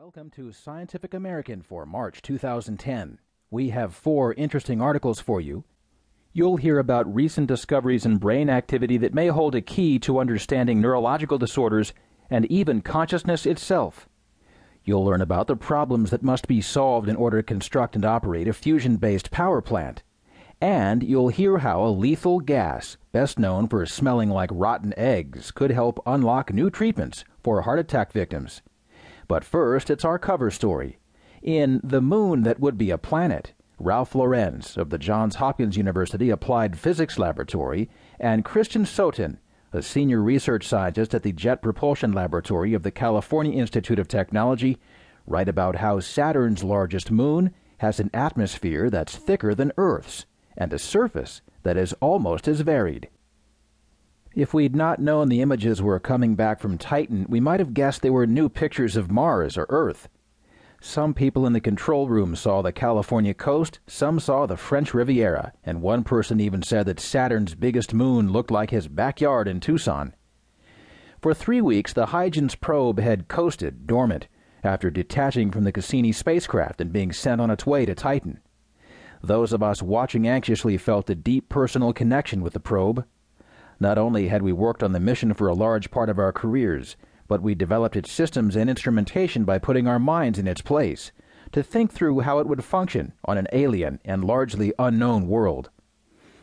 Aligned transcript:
Welcome 0.00 0.30
to 0.36 0.52
Scientific 0.52 1.12
American 1.12 1.60
for 1.60 1.84
March 1.84 2.22
2010. 2.22 3.18
We 3.50 3.70
have 3.70 3.96
four 3.96 4.32
interesting 4.34 4.80
articles 4.80 5.18
for 5.18 5.40
you. 5.40 5.64
You'll 6.32 6.56
hear 6.56 6.78
about 6.78 7.12
recent 7.12 7.48
discoveries 7.48 8.06
in 8.06 8.18
brain 8.18 8.48
activity 8.48 8.96
that 8.98 9.12
may 9.12 9.26
hold 9.26 9.56
a 9.56 9.60
key 9.60 9.98
to 9.98 10.20
understanding 10.20 10.80
neurological 10.80 11.36
disorders 11.36 11.94
and 12.30 12.46
even 12.46 12.80
consciousness 12.80 13.44
itself. 13.44 14.08
You'll 14.84 15.04
learn 15.04 15.20
about 15.20 15.48
the 15.48 15.56
problems 15.56 16.10
that 16.10 16.22
must 16.22 16.46
be 16.46 16.60
solved 16.60 17.08
in 17.08 17.16
order 17.16 17.38
to 17.38 17.42
construct 17.42 17.96
and 17.96 18.04
operate 18.04 18.46
a 18.46 18.52
fusion 18.52 18.98
based 18.98 19.32
power 19.32 19.60
plant. 19.60 20.04
And 20.60 21.02
you'll 21.02 21.30
hear 21.30 21.58
how 21.58 21.82
a 21.82 21.90
lethal 21.90 22.38
gas, 22.38 22.98
best 23.10 23.36
known 23.36 23.66
for 23.66 23.84
smelling 23.84 24.30
like 24.30 24.50
rotten 24.52 24.94
eggs, 24.96 25.50
could 25.50 25.72
help 25.72 26.00
unlock 26.06 26.52
new 26.52 26.70
treatments 26.70 27.24
for 27.42 27.62
heart 27.62 27.80
attack 27.80 28.12
victims. 28.12 28.62
But 29.28 29.44
first, 29.44 29.90
it's 29.90 30.06
our 30.06 30.18
cover 30.18 30.50
story. 30.50 30.98
In 31.42 31.80
The 31.84 32.00
Moon 32.00 32.42
That 32.42 32.58
Would 32.60 32.78
Be 32.78 32.90
a 32.90 32.98
Planet, 32.98 33.52
Ralph 33.78 34.14
Lorenz 34.14 34.76
of 34.78 34.88
the 34.88 34.98
Johns 34.98 35.36
Hopkins 35.36 35.76
University 35.76 36.30
Applied 36.30 36.78
Physics 36.78 37.18
Laboratory 37.18 37.90
and 38.18 38.44
Christian 38.44 38.84
Sotin, 38.84 39.36
a 39.72 39.82
senior 39.82 40.22
research 40.22 40.66
scientist 40.66 41.14
at 41.14 41.22
the 41.22 41.32
Jet 41.32 41.60
Propulsion 41.60 42.12
Laboratory 42.12 42.72
of 42.72 42.82
the 42.82 42.90
California 42.90 43.52
Institute 43.52 43.98
of 43.98 44.08
Technology, 44.08 44.78
write 45.26 45.48
about 45.48 45.76
how 45.76 46.00
Saturn's 46.00 46.64
largest 46.64 47.10
moon 47.10 47.54
has 47.78 48.00
an 48.00 48.10
atmosphere 48.14 48.88
that's 48.88 49.16
thicker 49.16 49.54
than 49.54 49.72
Earth's 49.76 50.24
and 50.56 50.72
a 50.72 50.78
surface 50.78 51.42
that 51.62 51.76
is 51.76 51.92
almost 52.00 52.48
as 52.48 52.62
varied. 52.62 53.08
If 54.38 54.54
we'd 54.54 54.76
not 54.76 55.00
known 55.00 55.30
the 55.30 55.42
images 55.42 55.82
were 55.82 55.98
coming 55.98 56.36
back 56.36 56.60
from 56.60 56.78
Titan, 56.78 57.26
we 57.28 57.40
might 57.40 57.58
have 57.58 57.74
guessed 57.74 58.02
they 58.02 58.08
were 58.08 58.24
new 58.24 58.48
pictures 58.48 58.94
of 58.94 59.10
Mars 59.10 59.58
or 59.58 59.66
Earth. 59.68 60.08
Some 60.80 61.12
people 61.12 61.44
in 61.44 61.54
the 61.54 61.60
control 61.60 62.08
room 62.08 62.36
saw 62.36 62.62
the 62.62 62.70
California 62.70 63.34
coast, 63.34 63.80
some 63.88 64.20
saw 64.20 64.46
the 64.46 64.56
French 64.56 64.94
Riviera, 64.94 65.54
and 65.64 65.82
one 65.82 66.04
person 66.04 66.38
even 66.38 66.62
said 66.62 66.86
that 66.86 67.00
Saturn's 67.00 67.56
biggest 67.56 67.92
moon 67.92 68.30
looked 68.30 68.52
like 68.52 68.70
his 68.70 68.86
backyard 68.86 69.48
in 69.48 69.58
Tucson. 69.58 70.14
For 71.20 71.34
three 71.34 71.60
weeks, 71.60 71.92
the 71.92 72.06
Huygens 72.06 72.54
probe 72.54 73.00
had 73.00 73.26
coasted, 73.26 73.88
dormant, 73.88 74.28
after 74.62 74.88
detaching 74.88 75.50
from 75.50 75.64
the 75.64 75.72
Cassini 75.72 76.12
spacecraft 76.12 76.80
and 76.80 76.92
being 76.92 77.10
sent 77.10 77.40
on 77.40 77.50
its 77.50 77.66
way 77.66 77.84
to 77.86 77.94
Titan. 77.96 78.38
Those 79.20 79.52
of 79.52 79.64
us 79.64 79.82
watching 79.82 80.28
anxiously 80.28 80.76
felt 80.76 81.10
a 81.10 81.16
deep 81.16 81.48
personal 81.48 81.92
connection 81.92 82.40
with 82.40 82.52
the 82.52 82.60
probe. 82.60 83.04
Not 83.80 83.98
only 83.98 84.28
had 84.28 84.42
we 84.42 84.52
worked 84.52 84.82
on 84.82 84.92
the 84.92 85.00
mission 85.00 85.34
for 85.34 85.48
a 85.48 85.54
large 85.54 85.90
part 85.90 86.08
of 86.08 86.18
our 86.18 86.32
careers, 86.32 86.96
but 87.28 87.42
we 87.42 87.54
developed 87.54 87.96
its 87.96 88.10
systems 88.10 88.56
and 88.56 88.68
instrumentation 88.68 89.44
by 89.44 89.58
putting 89.58 89.86
our 89.86 89.98
minds 89.98 90.38
in 90.38 90.48
its 90.48 90.62
place, 90.62 91.12
to 91.52 91.62
think 91.62 91.92
through 91.92 92.20
how 92.20 92.38
it 92.38 92.46
would 92.46 92.64
function 92.64 93.12
on 93.24 93.38
an 93.38 93.46
alien 93.52 94.00
and 94.04 94.24
largely 94.24 94.72
unknown 94.78 95.28
world. 95.28 95.70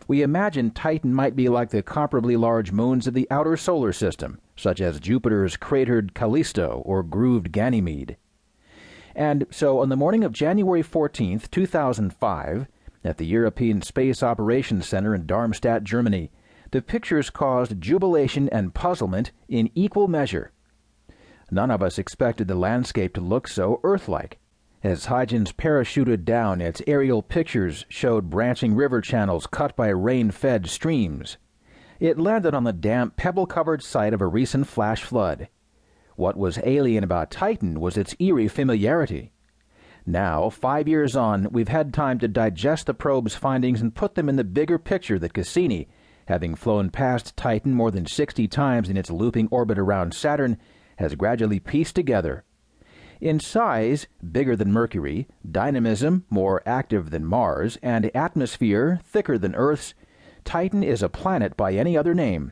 We 0.08 0.22
imagined 0.22 0.76
Titan 0.76 1.14
might 1.14 1.36
be 1.36 1.50
like 1.50 1.72
the 1.72 1.82
comparably 1.82 2.38
large 2.38 2.72
moons 2.72 3.08
of 3.08 3.16
the 3.16 3.28
outer 3.32 3.58
solar 3.58 3.92
system, 3.92 4.40
such 4.56 4.80
as 4.80 5.00
Jupiter's 5.00 5.58
cratered 5.58 6.14
Callisto 6.14 6.84
or 6.86 7.02
grooved 7.02 7.52
Ganymede. 7.52 8.18
And 9.16 9.48
so 9.50 9.80
on 9.80 9.90
the 9.90 9.96
morning 9.96 10.24
of 10.24 10.32
January 10.32 10.84
14, 10.84 11.40
2005, 11.40 12.68
at 13.04 13.18
the 13.18 13.26
European 13.26 13.82
Space 13.82 14.22
Operations 14.22 14.88
Center 14.88 15.16
in 15.16 15.26
Darmstadt, 15.26 15.84
Germany, 15.84 16.32
the 16.72 16.82
pictures 16.82 17.30
caused 17.30 17.82
jubilation 17.82 18.50
and 18.50 18.74
puzzlement 18.74 19.32
in 19.48 19.70
equal 19.76 20.08
measure. 20.08 20.52
None 21.52 21.72
of 21.72 21.84
us 21.84 22.00
expected 22.00 22.48
the 22.48 22.56
landscape 22.56 23.14
to 23.14 23.22
look 23.22 23.48
so 23.48 23.80
Earth-like. 23.84 24.40
As 24.84 25.06
Huygens 25.06 25.52
parachuted 25.52 26.26
down, 26.26 26.62
its 26.62 26.82
aerial 26.86 27.22
pictures 27.24 27.86
showed 27.90 28.30
branching 28.30 28.76
river 28.76 29.02
channels 29.02 29.48
cut 29.48 29.76
by 29.76 29.88
rain-fed 29.88 30.70
streams. 30.70 31.38
It 32.00 32.20
landed 32.20 32.54
on 32.54 32.66
the 32.66 32.74
damp, 32.74 33.16
pebble-covered 33.16 33.82
site 33.82 34.14
of 34.14 34.22
a 34.22 34.28
recent 34.28 34.68
flash 34.68 35.04
flood. 35.04 35.48
What 36.16 36.38
was 36.38 36.60
alien 36.64 37.04
about 37.04 37.32
Titan 37.32 37.80
was 37.80 37.98
its 37.98 38.16
eerie 38.20 38.48
familiarity. 38.48 39.32
Now, 40.06 40.50
five 40.50 40.88
years 40.88 41.16
on, 41.16 41.48
we've 41.52 41.68
had 41.68 41.94
time 41.94 42.20
to 42.20 42.28
digest 42.28 42.86
the 42.86 42.94
probe's 42.94 43.36
findings 43.36 43.82
and 43.82 43.96
put 43.96 44.14
them 44.14 44.30
in 44.30 44.36
the 44.36 44.44
bigger 44.44 44.78
picture 44.78 45.18
that 45.18 45.34
Cassini, 45.34 45.88
having 46.26 46.56
flown 46.56 46.90
past 46.90 47.36
Titan 47.38 47.74
more 47.74 47.92
than 47.92 48.06
60 48.06 48.48
times 48.48 48.90
in 48.90 48.98
its 48.98 49.12
looping 49.12 49.48
orbit 49.52 49.78
around 49.78 50.14
Saturn, 50.14 50.58
has 50.98 51.16
gradually 51.16 51.60
pieced 51.60 51.96
together. 51.96 52.44
In 53.22 53.40
size, 53.40 54.08
bigger 54.32 54.56
than 54.56 54.72
Mercury, 54.74 55.28
dynamism, 55.50 56.26
more 56.30 56.62
active 56.66 57.12
than 57.12 57.26
Mars, 57.26 57.78
and 57.82 58.14
atmosphere, 58.16 59.00
thicker 59.04 59.38
than 59.38 59.56
Earth's, 59.56 59.94
Titan 60.44 60.84
is 60.84 61.02
a 61.02 61.10
planet 61.10 61.56
by 61.56 61.74
any 61.74 61.98
other 61.98 62.14
name. 62.14 62.52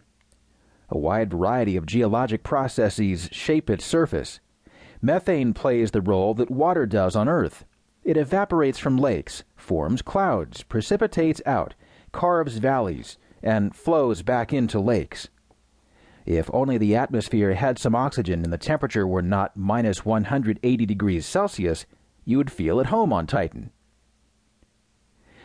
A 0.90 0.98
wide 0.98 1.32
variety 1.32 1.76
of 1.76 1.86
geologic 1.86 2.44
processes 2.44 3.30
shape 3.32 3.70
its 3.70 3.86
surface. 3.86 4.40
Methane 5.02 5.54
plays 5.54 5.92
the 5.92 6.02
role 6.02 6.34
that 6.36 6.50
water 6.50 6.86
does 6.86 7.16
on 7.16 7.28
Earth. 7.28 7.66
It 8.04 8.18
evaporates 8.18 8.80
from 8.80 8.98
lakes, 8.98 9.44
forms 9.56 10.02
clouds, 10.02 10.64
precipitates 10.64 11.42
out, 11.46 11.74
carves 12.12 12.58
valleys, 12.58 13.18
and 13.44 13.76
flows 13.76 14.22
back 14.22 14.54
into 14.54 14.80
lakes. 14.80 15.28
If 16.26 16.50
only 16.54 16.78
the 16.78 16.96
atmosphere 16.96 17.54
had 17.54 17.78
some 17.78 17.96
oxygen 17.96 18.44
and 18.44 18.54
the 18.54 18.58
temperature 18.58 19.06
were 19.06 19.22
not 19.22 19.58
minus 19.58 20.06
180 20.06 20.86
degrees 20.86 21.26
Celsius, 21.26 21.86
you 22.24 22.38
would 22.38 22.52
feel 22.52 22.80
at 22.80 22.88
home 22.88 23.12
on 23.12 23.28
Titan. 23.28 23.72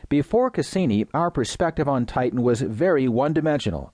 Before 0.09 0.51
Cassini, 0.51 1.07
our 1.13 1.31
perspective 1.31 1.89
on 1.89 2.07
Titan 2.07 2.43
was 2.43 2.63
very 2.63 3.09
one 3.09 3.33
dimensional. 3.33 3.93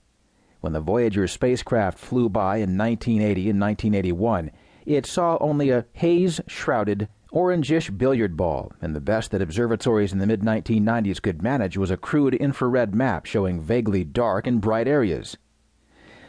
When 0.61 0.73
the 0.73 0.79
Voyager 0.79 1.27
spacecraft 1.27 1.97
flew 1.97 2.29
by 2.29 2.57
in 2.57 2.77
1980 2.77 3.49
and 3.49 3.59
1981, 3.59 4.51
it 4.85 5.05
saw 5.05 5.37
only 5.41 5.69
a 5.69 5.85
haze 5.93 6.39
shrouded, 6.47 7.07
orangish 7.31 7.97
billiard 7.97 8.37
ball, 8.37 8.71
and 8.81 8.95
the 8.95 9.01
best 9.01 9.31
that 9.31 9.41
observatories 9.41 10.13
in 10.13 10.19
the 10.19 10.27
mid 10.27 10.41
1990s 10.41 11.21
could 11.21 11.41
manage 11.41 11.77
was 11.77 11.91
a 11.91 11.97
crude 11.97 12.35
infrared 12.35 12.93
map 12.93 13.25
showing 13.25 13.61
vaguely 13.61 14.03
dark 14.03 14.45
and 14.45 14.61
bright 14.61 14.87
areas. 14.87 15.37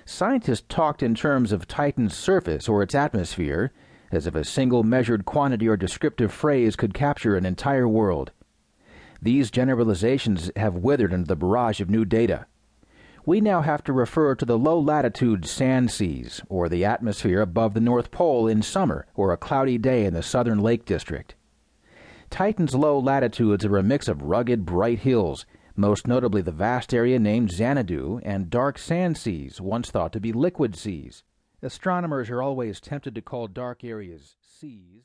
Scientists 0.05 0.65
talked 0.69 1.03
in 1.03 1.15
terms 1.15 1.53
of 1.53 1.67
Titan's 1.67 2.17
surface 2.17 2.69
or 2.69 2.83
its 2.83 2.95
atmosphere, 2.95 3.73
as 4.13 4.27
if 4.27 4.35
a 4.35 4.45
single 4.45 4.85
measured 4.85 5.25
quantity 5.25 5.69
or 5.69 5.77
descriptive 5.77 6.33
phrase 6.33 6.77
could 6.77 6.95
capture 6.95 7.37
an 7.37 7.45
entire 7.45 7.89
world. 7.89 8.31
These 9.21 9.51
generalizations 9.51 10.51
have 10.57 10.77
withered 10.77 11.13
under 11.13 11.27
the 11.27 11.37
barrage 11.37 11.81
of 11.81 11.91
new 11.91 12.05
data 12.05 12.47
we 13.27 13.41
now 13.41 13.61
have 13.61 13.83
to 13.83 13.93
refer 13.93 14.37
to 14.37 14.45
the 14.45 14.57
low 14.57 14.79
latitude 14.79 15.45
sand 15.45 15.91
seas, 15.91 16.41
or 16.49 16.69
the 16.69 16.85
atmosphere 16.85 17.41
above 17.41 17.75
the 17.75 17.81
North 17.81 18.13
Pole 18.13 18.47
in 18.47 18.63
summer, 18.63 19.05
or 19.17 19.33
a 19.33 19.37
cloudy 19.37 19.77
day 19.79 20.05
in 20.05 20.15
the 20.15 20.23
southern 20.23 20.61
Lake 20.61 20.85
District. 20.85 21.35
Titan's 22.31 22.77
low 22.77 22.97
latitudes 23.01 23.65
are 23.65 23.79
a 23.79 23.83
mix 23.83 24.07
of 24.07 24.23
rugged, 24.23 24.65
bright 24.65 25.01
hills, 25.01 25.45
most 25.75 26.07
notably 26.07 26.41
the 26.41 26.53
vast 26.53 26.95
area 26.95 27.19
named 27.19 27.51
Xanadu, 27.51 28.21
and 28.23 28.49
dark 28.49 28.79
sand 28.79 29.19
seas, 29.19 29.61
once 29.61 29.91
thought 29.91 30.13
to 30.13 30.21
be 30.21 30.33
liquid 30.33 30.77
seas. 30.77 31.25
Astronomers 31.63 32.31
are 32.31 32.43
always 32.43 32.81
tempted 32.81 33.17
to 33.17 33.23
call 33.23 33.49
dark 33.49 33.83
areas 33.83 34.37
seas. 34.41 35.03